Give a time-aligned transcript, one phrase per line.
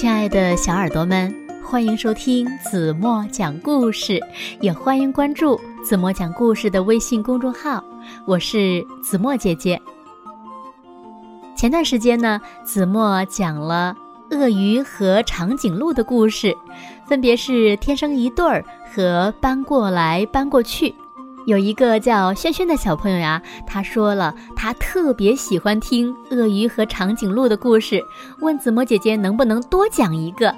[0.00, 1.30] 亲爱的小耳朵们，
[1.62, 4.18] 欢迎收听子墨讲故事，
[4.58, 7.84] 也欢迎关注子墨讲故事的微信公众号。
[8.24, 9.78] 我是子墨姐姐。
[11.54, 13.94] 前段时间呢，子墨讲了
[14.30, 16.56] 鳄鱼和长颈鹿的故事，
[17.06, 20.94] 分别是天生一对儿和搬过来搬过去。
[21.50, 28.00] 有一个叫轩轩的小朋友呀，他说了，他特别喜欢听鳄鱼和长颈鹿的故事，
[28.38, 30.54] 问子墨姐姐能不能多讲一个。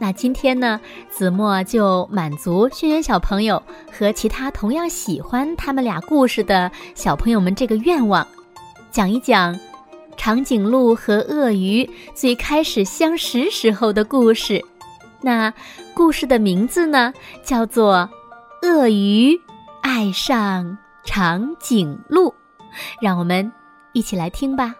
[0.00, 3.62] 那今天呢，子墨就满足轩轩小朋友
[3.96, 8.26] 和其他同样喜欢他们俩故事的小朋友们这个愿望，
[8.90, 9.56] 讲一讲
[10.16, 14.64] 长颈鹿和鳄鱼最开始相识时候的故事。
[15.20, 15.54] 那
[15.94, 18.10] 故事的名字呢，叫做
[18.66, 19.32] 《鳄鱼》。
[19.90, 22.32] 爱上长颈鹿，
[23.00, 23.50] 让我们
[23.94, 24.76] 一起来听吧。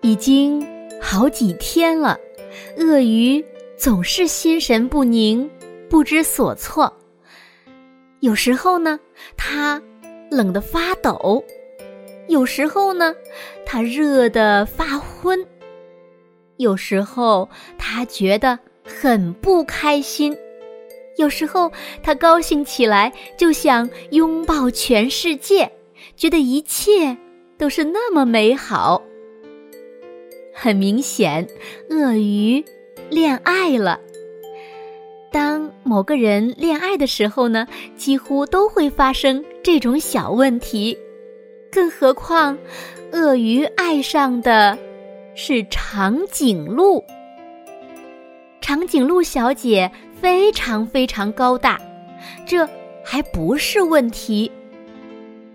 [0.00, 0.66] 已经
[1.02, 2.18] 好几天了，
[2.78, 3.44] 鳄鱼
[3.76, 5.48] 总是心神不宁、
[5.90, 6.90] 不知所措。
[8.20, 8.98] 有时候呢，
[9.36, 9.80] 它
[10.30, 11.44] 冷得发抖。
[12.28, 13.14] 有时候呢，
[13.64, 15.38] 他热得发昏；
[16.56, 20.34] 有时候他觉得很不开心；
[21.16, 21.70] 有时候
[22.02, 25.70] 他高兴起来就想拥抱全世界，
[26.16, 27.16] 觉得一切
[27.56, 29.00] 都是那么美好。
[30.52, 31.46] 很明显，
[31.90, 32.64] 鳄鱼
[33.08, 34.00] 恋爱了。
[35.30, 40.98] 当某个人恋爱的时候呢，几乎都会发生这种小问题。
[41.76, 42.56] 更何况，
[43.12, 44.78] 鳄鱼爱上的
[45.34, 47.04] 是长颈鹿。
[48.62, 51.78] 长颈鹿小姐非常非常高大，
[52.46, 52.66] 这
[53.04, 54.50] 还不是问题。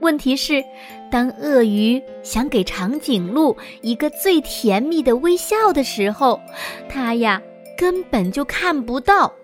[0.00, 0.64] 问题是，
[1.10, 6.40] 当鳄鱼想给长颈鹿一个最甜蜜的微笑的时候，
[6.88, 7.42] 它呀
[7.76, 9.34] 根本就看不到。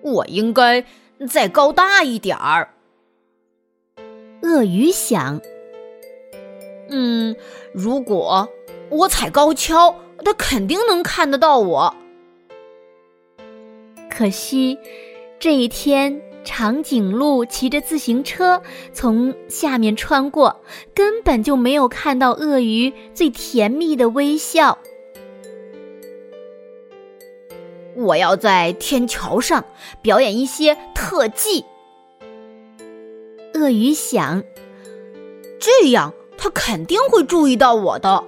[0.00, 0.82] 我应该
[1.28, 2.71] 再高大一点儿。
[4.52, 5.40] 鳄鱼想
[6.90, 7.34] ：“嗯，
[7.72, 8.46] 如果
[8.90, 11.96] 我踩高跷，它肯定能看得到我。
[14.10, 14.78] 可惜，
[15.38, 20.60] 这一天长颈鹿骑着自行车从下面穿过，
[20.94, 24.76] 根本就没有看到鳄鱼最甜蜜的微笑。
[27.96, 29.64] 我要在天桥上
[30.02, 31.64] 表演一些特技。”
[33.62, 34.42] 鳄鱼想，
[35.60, 38.24] 这样他肯定会注意到我的。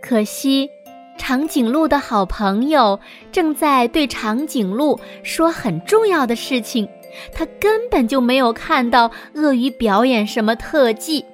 [0.00, 0.70] 可惜，
[1.18, 3.00] 长颈鹿的好朋友
[3.32, 6.88] 正在对长颈鹿说很重要的事情，
[7.32, 11.24] 他根本就没有看到鳄鱼表演什么特技。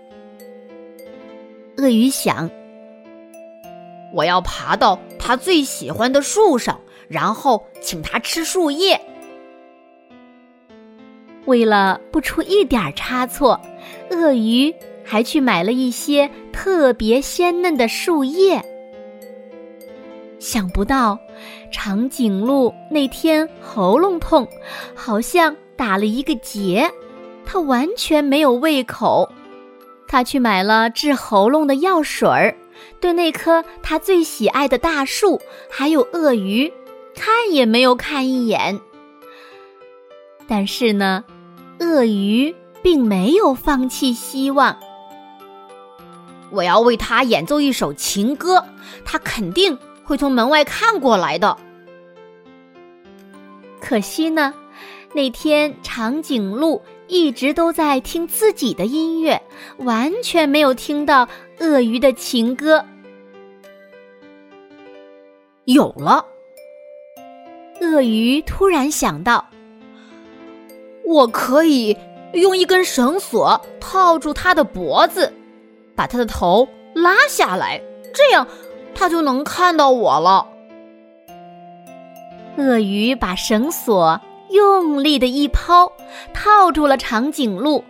[1.77, 2.51] 鳄鱼想，
[4.15, 8.99] 我要爬到他最喜欢的树上，然后请他吃树叶。
[11.44, 13.60] 为了不出一点差错，
[14.10, 18.64] 鳄鱼还去买了一些特别鲜嫩的树叶。
[20.38, 21.19] 想不到，
[21.70, 24.47] 长颈鹿那天喉咙痛，
[24.94, 26.91] 好像打了一个结，
[27.44, 29.30] 它完全没有胃口。
[30.09, 32.54] 他去买了治喉咙的药水儿，
[33.00, 36.72] 对那棵他最喜爱的大树还有鳄鱼，
[37.14, 38.78] 看也没有看一眼。
[40.47, 41.24] 但是呢，
[41.82, 44.78] 鳄鱼并没有放弃希望。
[46.50, 48.65] 我要为他演奏一首情歌，
[49.04, 51.56] 他肯定会从门外看过来的。
[53.81, 54.54] 可惜呢，
[55.12, 59.42] 那天长颈鹿一直都在听自己的音乐，
[59.78, 61.28] 完全没有听到
[61.59, 62.84] 鳄鱼的情歌。
[65.65, 66.24] 有了，
[67.80, 69.45] 鳄鱼突然想到。
[71.04, 71.97] 我可以
[72.33, 75.33] 用一根绳索套住它的脖子，
[75.95, 77.83] 把它的头拉下来，
[78.15, 78.47] 这样
[78.95, 80.47] 它就能看到我了。
[82.57, 84.21] 鳄鱼把绳索
[84.51, 85.93] 用力的一抛，
[86.34, 87.84] 套住了长颈鹿。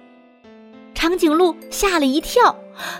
[0.94, 2.56] 长颈鹿吓了一跳，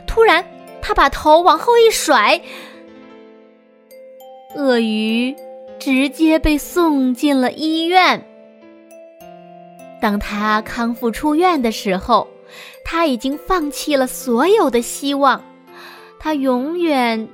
[0.07, 0.45] 突然
[0.81, 2.41] 它把头往后一甩，
[4.57, 5.37] 鳄鱼
[5.79, 8.27] 直接被送进了医院。
[10.03, 12.27] 当他康复出院的时候，
[12.85, 15.41] 他已经放弃了所有的希望，
[16.19, 17.29] 他永远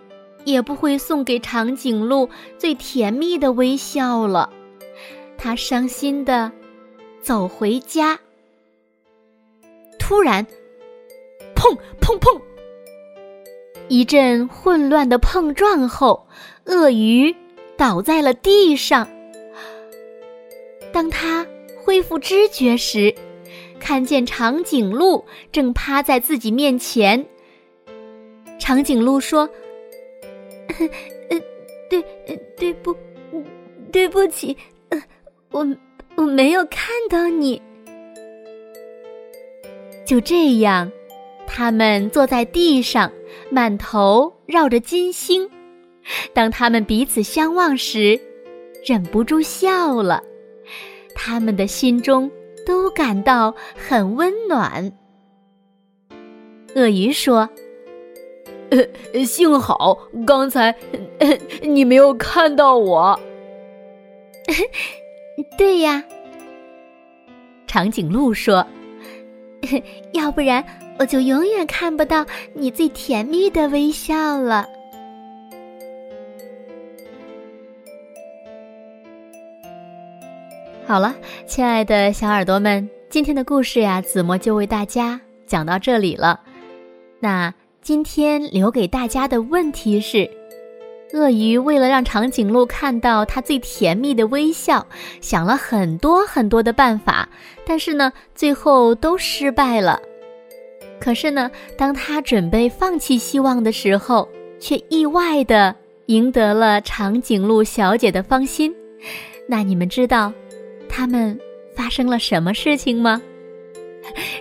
[0.44, 2.28] 也不会送给长颈鹿
[2.58, 4.52] 最甜蜜的微笑了。
[5.38, 6.52] 他伤心的
[7.22, 8.20] 走回家。
[9.98, 10.46] 突然，
[11.54, 12.38] 砰砰砰！
[13.88, 16.26] 一阵混乱的碰撞后，
[16.66, 17.34] 鳄鱼
[17.78, 19.08] 倒在了地上。
[20.92, 21.46] 当他
[21.88, 23.14] 恢复知觉时，
[23.80, 27.24] 看见长颈鹿正趴在自己面前。
[28.58, 29.48] 长颈鹿说：“，
[31.88, 32.04] 对，
[32.58, 32.94] 对不，
[33.90, 34.54] 对不起，
[35.50, 35.66] 我
[36.14, 37.62] 我没有看到你。”
[40.04, 40.92] 就这样，
[41.46, 43.10] 他们坐在地上，
[43.48, 45.48] 满头绕着金星。
[46.34, 48.20] 当他们彼此相望时，
[48.84, 50.22] 忍不住笑了。
[51.28, 52.30] 他们的心中
[52.64, 54.90] 都感到很温暖。
[56.74, 57.46] 鳄鱼说
[59.12, 60.74] ：“呃，幸好刚才
[61.60, 63.20] 你没有看到我。
[65.58, 66.02] ”对呀，
[67.66, 68.66] 长颈鹿说
[70.14, 70.64] ：“要不然
[70.98, 72.24] 我就永远看不到
[72.54, 74.66] 你最甜蜜的微笑了。”
[80.88, 81.14] 好了，
[81.46, 86.40] 亲爱的小耳朵们，今天的故事呀，子墨就为大家讲到这里了。
[87.20, 87.52] 那
[87.82, 90.30] 今天留给大家的问题是：
[91.12, 94.86] 鳄鱼为了让长颈鹿看到它最甜蜜的微笑，
[95.20, 97.28] 想了很多很多的办法，
[97.66, 100.00] 但是呢，最后都失败了。
[100.98, 104.26] 可是呢，当他准备放弃希望的时候，
[104.58, 105.76] 却意外的
[106.06, 108.74] 赢得了长颈鹿小姐的芳心。
[109.46, 110.32] 那你们知道？
[110.88, 111.38] 他们
[111.74, 113.20] 发生了什么事情吗？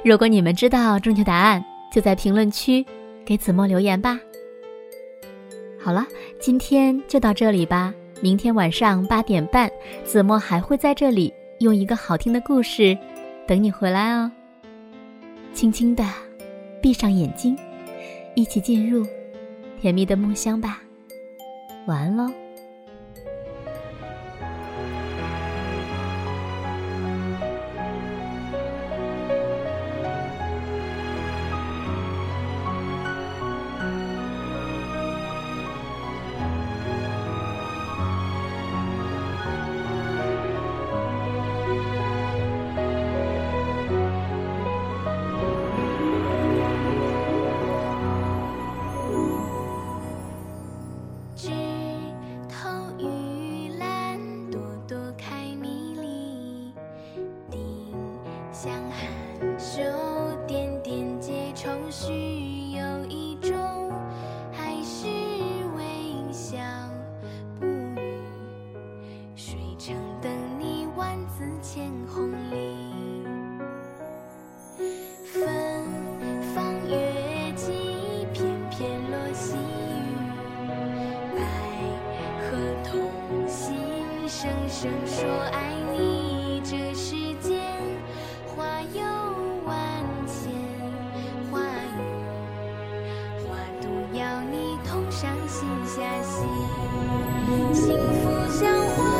[0.03, 2.85] 如果你们知道正确答案，就在评论区
[3.25, 4.19] 给子墨留言吧。
[5.79, 6.05] 好了，
[6.39, 7.93] 今天就到这里吧。
[8.21, 9.69] 明天晚上八点半，
[10.03, 12.97] 子墨还会在这里用一个好听的故事
[13.45, 14.31] 等你回来哦。
[15.53, 16.03] 轻轻的
[16.81, 17.57] 闭上眼睛，
[18.35, 19.05] 一起进入
[19.79, 20.81] 甜蜜的梦乡吧。
[21.85, 22.46] 晚安喽。
[84.27, 87.63] 声声说爱你，这世间
[88.45, 89.01] 花有
[89.65, 89.73] 万
[90.27, 90.51] 千，
[91.49, 91.97] 花语
[93.47, 93.87] 花都
[94.17, 96.45] 要你同上心下心，
[97.73, 99.16] 幸福像花。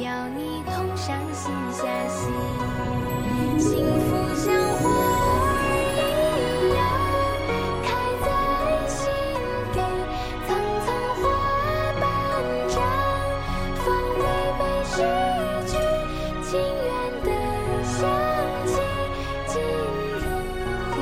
[0.00, 2.32] 要你同上心下心，
[3.58, 5.60] 幸福像花儿
[5.92, 6.00] 一
[6.74, 6.80] 样
[7.84, 7.86] 开
[8.24, 8.26] 在
[8.88, 8.98] 心
[9.74, 9.76] 底，
[10.46, 10.48] 层
[10.80, 10.88] 层
[11.20, 11.22] 花
[12.00, 12.02] 瓣
[12.70, 12.72] 绽
[13.84, 14.24] 放，每
[14.56, 14.96] 每诗
[15.68, 15.72] 去
[16.48, 16.88] 情愿
[17.20, 17.28] 的
[17.84, 17.92] 香
[18.64, 18.72] 气
[19.48, 19.52] 进
[20.16, 20.24] 入
[20.92, 20.96] 呼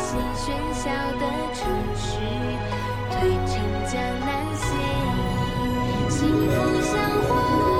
[0.00, 0.10] 吸，
[0.42, 0.44] 喧
[0.74, 0.82] 嚣
[1.20, 1.22] 的
[1.54, 1.60] 城
[1.94, 2.02] 市
[3.12, 3.14] 推
[3.46, 3.54] 陈
[3.86, 3.94] 江
[4.26, 4.66] 南新，
[6.10, 6.18] 幸
[6.50, 6.90] 福像
[7.28, 7.71] 花。